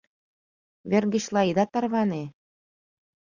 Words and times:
Вер 0.89 1.03
гычла 1.13 1.41
ида 1.49 1.65
тарване!» 1.73 2.23